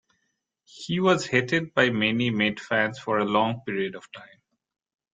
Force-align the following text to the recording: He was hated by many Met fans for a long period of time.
He 0.65 0.99
was 0.99 1.27
hated 1.27 1.75
by 1.75 1.91
many 1.91 2.31
Met 2.31 2.59
fans 2.59 2.97
for 2.97 3.19
a 3.19 3.23
long 3.23 3.61
period 3.67 3.93
of 3.93 4.11
time. 4.11 4.41